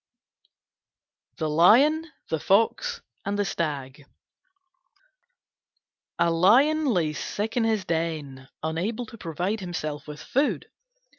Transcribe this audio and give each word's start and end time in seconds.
THE 1.37 1.47
LION, 1.47 2.11
THE 2.29 2.39
FOX, 2.39 3.03
AND 3.23 3.37
THE 3.37 3.45
STAG 3.45 4.07
A 6.17 6.31
Lion 6.31 6.85
lay 6.85 7.13
sick 7.13 7.55
in 7.55 7.65
his 7.65 7.85
den, 7.85 8.49
unable 8.63 9.05
to 9.05 9.17
provide 9.19 9.59
himself 9.59 10.07
with 10.07 10.19
food. 10.23 10.71